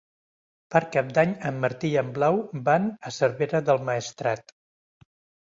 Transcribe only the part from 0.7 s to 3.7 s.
Per Cap d'Any en Martí i na Blau van a Cervera